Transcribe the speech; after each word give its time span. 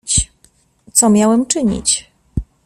"Co 0.93 1.09
miałem 1.09 1.45
czynić?" 1.45 2.11